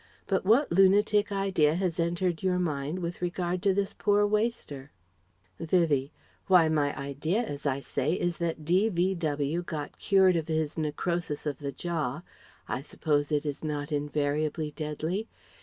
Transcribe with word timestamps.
But 0.25 0.43
what 0.47 0.71
lunatic 0.71 1.31
idea 1.31 1.75
has 1.75 1.99
entered 1.99 2.41
your 2.41 2.57
mind 2.57 2.97
with 3.03 3.21
regard 3.21 3.61
to 3.61 3.71
this 3.71 3.93
poor 3.93 4.25
waster?" 4.25 4.89
Vivie: 5.59 6.11
"Why 6.47 6.69
my 6.69 6.97
idea, 6.97 7.43
as 7.43 7.67
I 7.67 7.81
say, 7.81 8.13
is 8.13 8.37
that 8.37 8.65
D.V.W. 8.65 9.61
got 9.61 9.99
cured 9.99 10.35
of 10.37 10.47
his 10.47 10.75
necrosis 10.75 11.45
of 11.45 11.59
the 11.59 11.71
jaw 11.71 12.23
I 12.67 12.81
suppose 12.81 13.31
it 13.31 13.45
is 13.45 13.63
not 13.63 13.91
invariably 13.91 14.71
deadly? 14.71 15.27